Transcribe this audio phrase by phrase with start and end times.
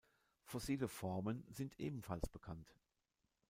[0.45, 2.75] Fossile Formen sind ebenfalls bekannt.